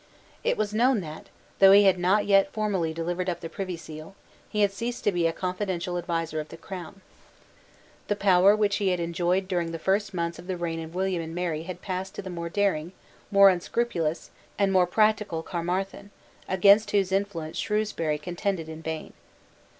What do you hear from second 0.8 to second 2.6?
that, though he had not yet